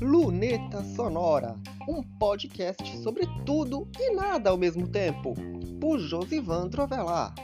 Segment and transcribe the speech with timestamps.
[0.00, 1.56] Luneta Sonora,
[1.88, 5.34] um podcast sobre tudo e nada ao mesmo tempo,
[5.80, 7.34] por Josivan Trovelar.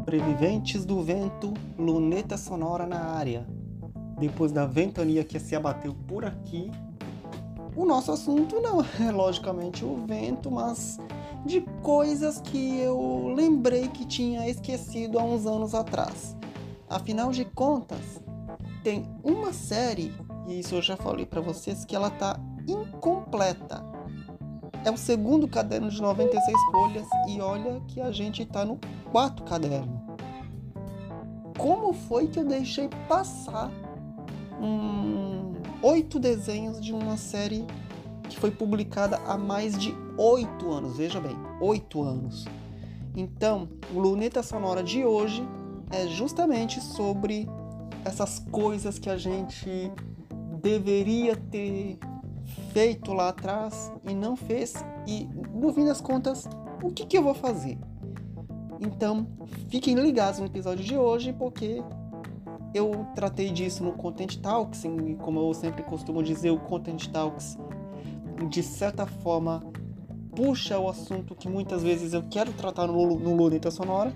[0.00, 3.46] Sobreviventes do vento, luneta sonora na área.
[4.18, 6.70] Depois da ventania que se abateu por aqui,
[7.76, 10.98] o nosso assunto não é logicamente o vento, mas
[11.44, 16.36] de coisas que eu lembrei que tinha esquecido há uns anos atrás.
[16.88, 18.20] Afinal de contas,
[18.82, 20.12] tem uma série,
[20.46, 23.84] e isso eu já falei para vocês, que ela tá incompleta.
[24.84, 28.78] É o segundo caderno de 96 folhas e olha que a gente tá no
[29.12, 30.00] quarto caderno.
[31.58, 33.70] Como foi que eu deixei passar
[34.60, 37.64] um, oito desenhos de uma série
[38.28, 40.96] que foi publicada há mais de oito anos?
[40.96, 42.46] Veja bem, oito anos.
[43.16, 45.42] Então, o Luneta Sonora de hoje
[45.90, 47.48] é justamente sobre
[48.04, 49.90] essas coisas que a gente
[50.62, 51.98] deveria ter
[52.72, 54.74] feito lá atrás e não fez.
[55.06, 56.48] E no fim das contas,
[56.82, 57.78] o que, que eu vou fazer?
[58.80, 59.26] Então,
[59.68, 61.82] fiquem ligados no episódio de hoje, porque
[62.74, 67.58] eu tratei disso no Content Talks, e como eu sempre costumo dizer, o Content Talks,
[68.48, 69.62] de certa forma,
[70.34, 74.12] puxa o assunto que muitas vezes eu quero tratar no, no Luneta Sonora.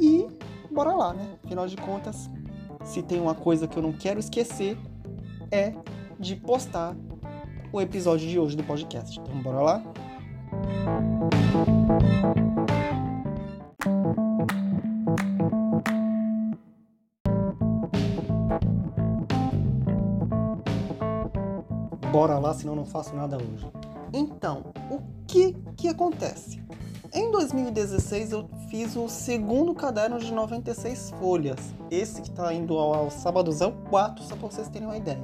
[0.00, 0.26] E
[0.70, 1.36] bora lá, né?
[1.44, 2.30] Afinal de contas,
[2.84, 4.78] se tem uma coisa que eu não quero esquecer,
[5.50, 5.74] é
[6.18, 6.96] de postar
[7.72, 9.20] o episódio de hoje do podcast.
[9.20, 9.82] Então, bora lá?
[22.52, 23.66] Lá, senão não faço nada hoje.
[24.12, 26.62] Então, o que que acontece?
[27.14, 31.58] Em 2016 eu fiz o segundo caderno de 96 folhas.
[31.90, 34.98] Esse que está indo ao, ao sábados é o 4, só para vocês terem uma
[34.98, 35.22] ideia.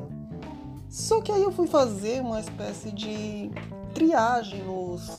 [0.89, 3.51] Só que aí eu fui fazer uma espécie de
[3.93, 5.19] triagem nos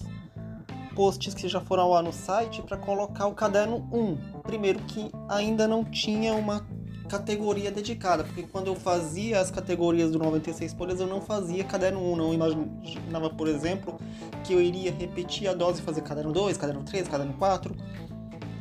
[0.95, 4.41] posts que já foram lá no site para colocar o caderno 1.
[4.41, 6.65] Primeiro que ainda não tinha uma
[7.09, 11.99] categoria dedicada, porque quando eu fazia as categorias do 96 folhas, eu não fazia caderno
[12.13, 13.99] 1, não imaginava, por exemplo,
[14.43, 17.75] que eu iria repetir a dose e fazer caderno 2, caderno 3, caderno 4.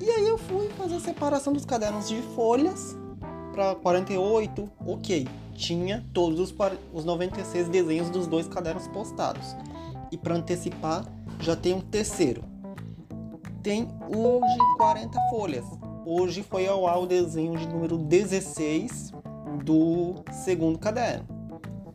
[0.00, 2.96] E aí eu fui fazer a separação dos cadernos de folhas
[3.52, 5.28] para 48, ok.
[5.54, 6.54] Tinha todos os,
[6.92, 9.54] os 96 desenhos dos dois cadernos postados.
[10.10, 11.04] E para antecipar,
[11.40, 12.42] já tem um terceiro.
[13.62, 15.64] Tem o de 40 folhas,
[16.10, 19.12] Hoje foi ao ar o desenho de número 16
[19.62, 21.26] do segundo caderno.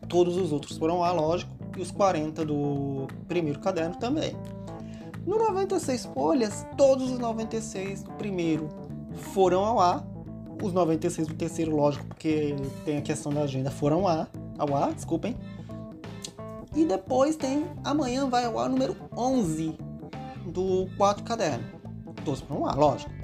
[0.07, 4.35] Todos os outros foram ao ar, lógico, e os 40 do primeiro caderno também.
[5.25, 8.69] No 96 folhas, todos os 96 do primeiro
[9.34, 10.06] foram ao ar.
[10.62, 14.29] Os 96 do terceiro, lógico, porque tem a questão da agenda, foram ao ar,
[14.59, 15.35] ao ar, desculpem.
[16.75, 19.75] E depois tem amanhã vai ao ar número 11
[20.46, 21.66] do quarto caderno.
[22.23, 23.22] Todos foram ao ar, lógico.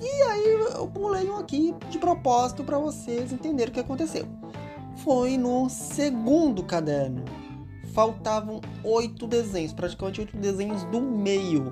[0.00, 4.26] E aí eu pulei um aqui de propósito para vocês entenderem o que aconteceu.
[5.04, 7.24] Foi no segundo caderno.
[7.94, 11.70] Faltavam oito desenhos, praticamente oito desenhos do meio.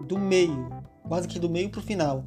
[0.00, 0.68] Do meio.
[1.06, 2.24] Quase que do meio pro final.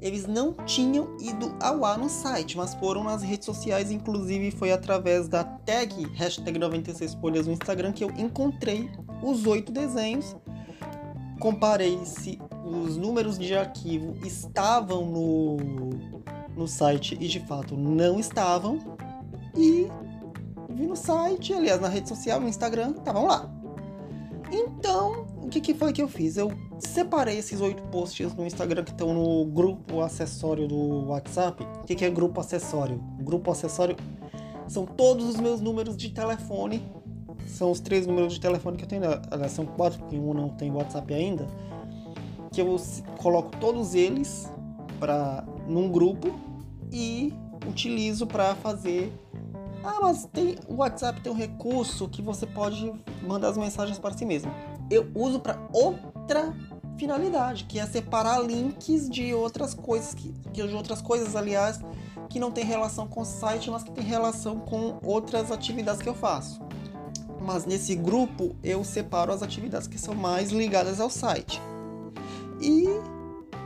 [0.00, 4.72] Eles não tinham ido ao ar no site, mas foram nas redes sociais, inclusive foi
[4.72, 8.90] através da tag hashtag 96folhas no Instagram que eu encontrei
[9.22, 10.34] os oito desenhos.
[11.38, 15.56] Comparei se os números de arquivo estavam no,
[16.56, 18.78] no site e de fato não estavam.
[19.56, 19.88] E
[20.70, 23.50] vi no site, aliás, na rede social, no Instagram, estavam lá.
[24.52, 26.36] Então, o que, que foi que eu fiz?
[26.36, 31.62] Eu separei esses oito posts no Instagram que estão no grupo acessório do WhatsApp.
[31.82, 32.98] O que, que é grupo acessório?
[33.20, 33.96] Grupo acessório
[34.66, 36.82] são todos os meus números de telefone.
[37.46, 39.02] São os três números de telefone que eu tenho.
[39.30, 41.46] Aliás, são quatro, porque um não tem WhatsApp ainda
[42.50, 42.76] que eu
[43.18, 44.50] coloco todos eles
[44.98, 46.38] para num grupo
[46.92, 47.32] e
[47.66, 49.12] utilizo para fazer
[49.82, 52.92] ah, mas tem o WhatsApp tem um recurso que você pode
[53.22, 54.52] mandar as mensagens para si mesmo.
[54.90, 56.54] Eu uso para outra
[56.98, 61.80] finalidade, que é separar links de outras coisas que, que de outras coisas, aliás,
[62.28, 66.08] que não tem relação com o site, mas que tem relação com outras atividades que
[66.08, 66.60] eu faço.
[67.40, 71.60] Mas nesse grupo eu separo as atividades que são mais ligadas ao site
[72.60, 72.84] e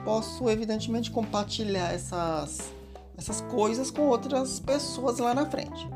[0.05, 2.73] posso evidentemente compartilhar essas,
[3.17, 5.88] essas coisas com outras pessoas lá na frente.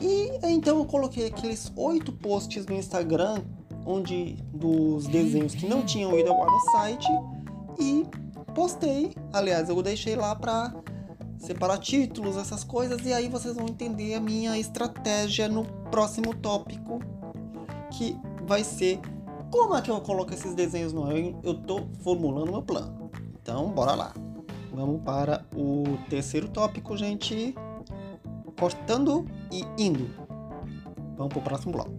[0.00, 3.42] E então eu coloquei aqueles oito posts no Instagram
[3.84, 7.08] onde dos desenhos que não tinham ido ao ar no site
[7.78, 8.06] e
[8.54, 9.12] postei.
[9.32, 10.74] Aliás, eu deixei lá para
[11.38, 17.00] separar títulos, essas coisas, e aí vocês vão entender a minha estratégia no próximo tópico,
[17.90, 18.16] que
[18.46, 19.00] vai ser
[19.50, 21.14] como é que eu coloco esses desenhos no ar.
[21.42, 23.10] Eu tô formulando meu plano.
[23.42, 24.14] Então, bora lá.
[24.72, 27.54] Vamos para o terceiro tópico, gente.
[28.58, 30.08] Cortando e indo.
[31.16, 31.90] Vamos para o próximo bloco.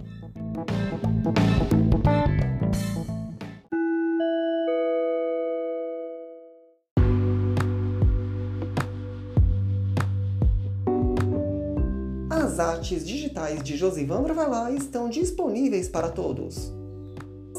[12.29, 16.80] As artes digitais de Josivan Bravalá estão disponíveis para todos.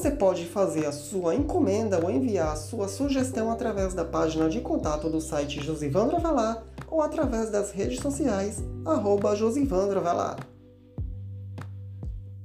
[0.02, 4.60] Você pode fazer a sua encomenda ou enviar a sua sugestão através da página de
[4.60, 9.36] contato do site Josivandra Valar ou através das redes sociais arroba.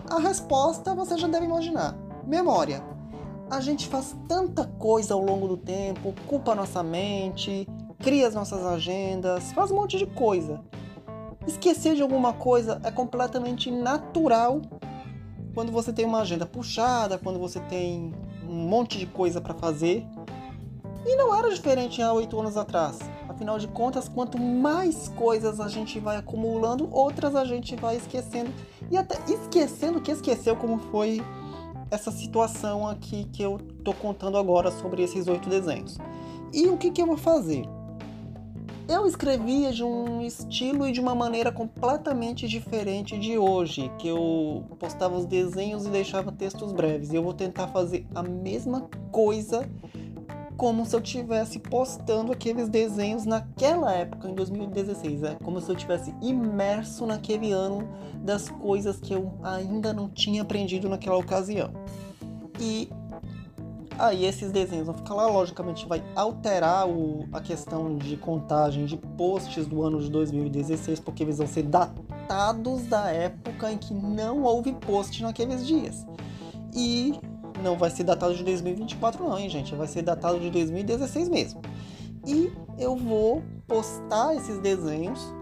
[0.09, 1.95] a resposta você já deve imaginar:
[2.25, 2.83] memória.
[3.49, 7.65] A gente faz tanta coisa ao longo do tempo, ocupa nossa mente,
[7.99, 10.59] cria as nossas agendas, faz um monte de coisa.
[11.47, 14.61] Esquecer de alguma coisa é completamente natural
[15.53, 18.13] quando você tem uma agenda puxada, quando você tem
[18.47, 20.05] um monte de coisa para fazer
[21.07, 22.99] e não era diferente há oito anos atrás.
[23.29, 28.51] Afinal de contas, quanto mais coisas a gente vai acumulando, outras a gente vai esquecendo.
[28.91, 31.21] E até esquecendo que esqueceu como foi
[31.89, 35.97] essa situação aqui que eu tô contando agora sobre esses oito desenhos.
[36.53, 37.63] E o que, que eu vou fazer?
[38.89, 44.63] Eu escrevia de um estilo e de uma maneira completamente diferente de hoje, que eu
[44.79, 47.11] postava os desenhos e deixava textos breves.
[47.11, 49.69] E eu vou tentar fazer a mesma coisa
[50.57, 55.23] como se eu estivesse postando aqueles desenhos naquela época, em 2016.
[55.23, 57.87] É como se eu estivesse imerso naquele ano
[58.23, 61.71] das coisas que eu ainda não tinha aprendido naquela ocasião.
[62.59, 62.89] E
[63.99, 68.97] aí esses desenhos vão ficar lá, logicamente vai alterar o, a questão de contagem de
[68.97, 74.41] posts do ano de 2016, porque eles vão ser datados da época em que não
[74.41, 76.05] houve post naqueles dias.
[76.73, 77.19] E
[77.63, 79.75] não vai ser datado de 2024 não, hein, gente?
[79.75, 81.61] Vai ser datado de 2016 mesmo.
[82.25, 85.33] E eu vou postar esses desenhos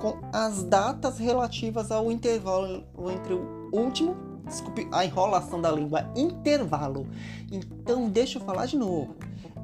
[0.00, 4.16] com as datas relativas ao intervalo entre o último,
[4.46, 7.06] desculpe a enrolação da língua, intervalo.
[7.52, 9.14] Então, deixa eu falar de novo.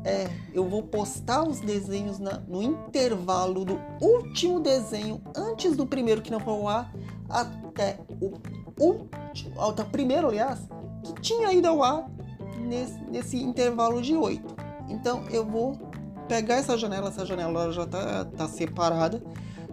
[0.04, 6.22] É, eu vou postar os desenhos na, no intervalo do último desenho antes do primeiro
[6.22, 6.94] que não foi ao ar
[7.28, 8.32] até o
[8.78, 10.60] último, até o primeiro, aliás,
[11.12, 12.10] que tinha ido ao ar
[12.58, 14.56] nesse, nesse intervalo de 8.
[14.88, 15.76] Então eu vou
[16.28, 19.22] pegar essa janela, essa janela já está tá separada,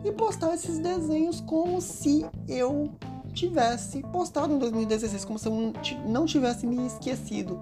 [0.03, 2.91] e postar esses desenhos como se eu
[3.33, 5.73] tivesse postado em 2016, como se eu
[6.05, 7.59] não tivesse me esquecido.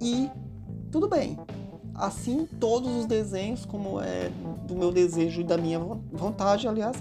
[0.00, 0.28] E
[0.90, 1.38] tudo bem.
[1.94, 4.30] Assim, todos os desenhos, como é
[4.66, 6.96] do meu desejo e da minha vontade, aliás,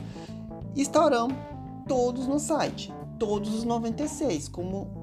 [0.76, 1.28] estarão
[1.88, 2.94] todos no site.
[3.20, 4.97] Todos os 96, como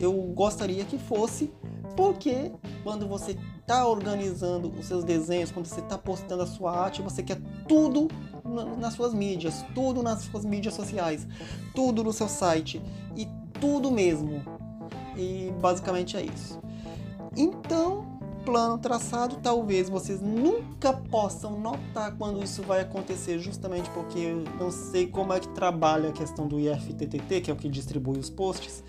[0.00, 1.52] eu gostaria que fosse,
[1.96, 2.50] porque
[2.82, 7.22] quando você está organizando os seus desenhos, quando você está postando a sua arte, você
[7.22, 8.08] quer tudo
[8.78, 11.26] nas suas mídias, tudo nas suas mídias sociais,
[11.74, 12.82] tudo no seu site
[13.16, 13.28] e
[13.60, 14.42] tudo mesmo.
[15.16, 16.58] E basicamente é isso.
[17.36, 24.44] Então, plano traçado, talvez vocês nunca possam notar quando isso vai acontecer, justamente porque eu
[24.58, 28.18] não sei como é que trabalha a questão do IFTTT, que é o que distribui
[28.18, 28.82] os posts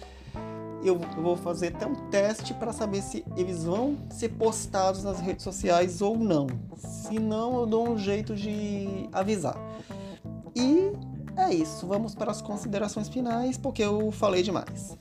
[0.84, 5.44] eu vou fazer até um teste para saber se eles vão ser postados nas redes
[5.44, 6.48] sociais ou não.
[6.76, 9.58] Se não, eu dou um jeito de avisar.
[10.56, 10.92] E
[11.38, 11.88] é isso.
[11.88, 14.98] Vamos para as considerações finais, porque eu falei demais.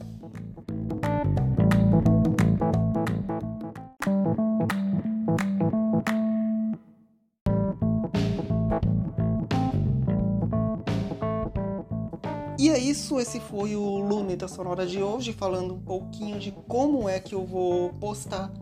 [12.69, 17.45] Esse foi o Luneta Sonora de hoje, falando um pouquinho de como é que eu
[17.45, 18.53] vou postar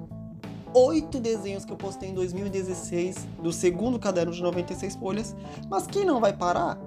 [0.74, 5.34] oito desenhos que eu postei em 2016 do segundo caderno de 96 folhas.
[5.68, 6.78] Mas quem não vai parar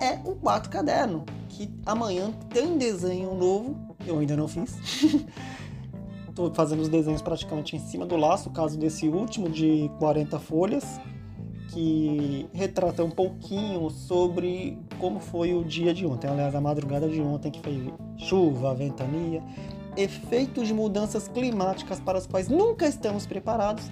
[0.00, 4.76] é o quarto caderno, que amanhã tem desenho novo, eu ainda não fiz.
[6.28, 11.00] Estou fazendo os desenhos praticamente em cima do laço, caso desse último de 40 folhas,
[11.68, 16.30] que retrata um pouquinho sobre como foi o dia de ontem.
[16.30, 19.42] Aliás, a madrugada de ontem, que foi chuva, ventania,
[19.98, 23.84] efeitos de mudanças climáticas para os quais nunca estamos preparados.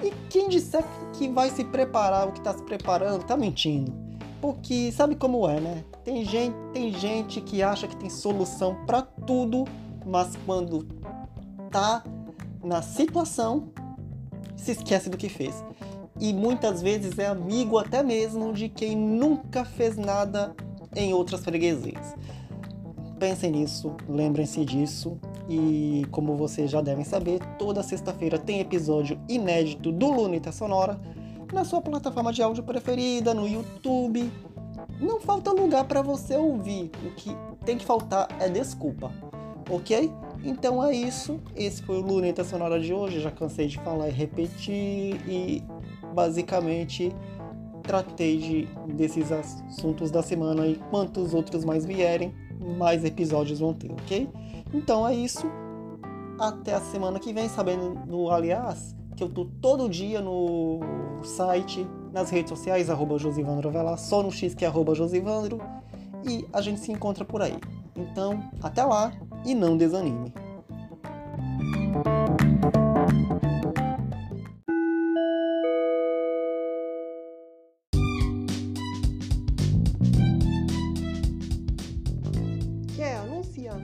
[0.00, 0.84] E quem disser
[1.14, 3.92] que vai se preparar, o que está se preparando, está mentindo.
[4.40, 5.84] Porque sabe como é, né?
[6.04, 9.64] Tem gente, tem gente que acha que tem solução para tudo,
[10.06, 10.86] mas quando
[11.68, 12.04] tá
[12.62, 13.72] na situação,
[14.54, 15.64] se esquece do que fez.
[16.20, 20.54] E muitas vezes é amigo até mesmo de quem nunca fez nada
[20.94, 22.14] em outras freguesias.
[23.18, 25.18] Pensem nisso, lembrem-se disso.
[25.48, 31.00] E como vocês já devem saber, toda sexta-feira tem episódio inédito do Lunita Sonora
[31.52, 34.30] na sua plataforma de áudio preferida, no YouTube.
[35.00, 36.90] Não falta lugar para você ouvir.
[37.04, 37.34] O que
[37.64, 39.10] tem que faltar é desculpa,
[39.68, 40.12] ok?
[40.44, 41.40] Então é isso.
[41.56, 43.20] Esse foi o Luneta Sonora de hoje.
[43.20, 45.20] Já cansei de falar e repetir.
[45.28, 45.62] E
[46.12, 47.12] basicamente
[47.82, 52.32] tratei de, desses assuntos da semana e quantos outros mais vierem
[52.78, 54.28] mais episódios vão ter, ok?
[54.72, 55.46] Então é isso.
[56.38, 60.80] Até a semana que vem, sabendo aliás que eu tô todo dia no
[61.22, 65.60] site, nas redes sociais, arroba Josivandro Velar, só no X que é arroba Josivandro,
[66.26, 67.56] e a gente se encontra por aí.
[67.94, 69.12] Então, até lá
[69.44, 70.32] e não desanime.